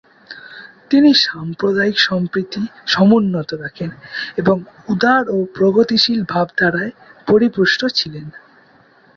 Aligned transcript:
তিনি 0.89 1.13
সাম্প্রদায়িক 1.23 1.97
সম্প্রীতি 1.99 2.61
সমুন্নত 2.85 3.49
রাখেন 3.53 3.91
এবং 4.37 4.57
উদার 4.89 5.23
ও 5.29 5.37
প্রগতিশীল 5.55 6.19
ভাবধারায় 6.23 6.91
পরিপুষ্ট 7.27 7.81
ছিলেন। 7.95 8.27